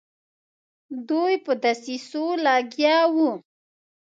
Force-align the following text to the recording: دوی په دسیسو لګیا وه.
دوی 1.09 1.33
په 1.45 1.51
دسیسو 1.63 2.25
لګیا 2.45 2.97
وه. 3.15 3.31